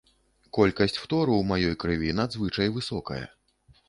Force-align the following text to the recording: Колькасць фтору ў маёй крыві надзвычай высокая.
Колькасць 0.57 0.95
фтору 1.01 1.31
ў 1.35 1.43
маёй 1.51 1.75
крыві 1.83 2.09
надзвычай 2.21 2.73
высокая. 2.79 3.21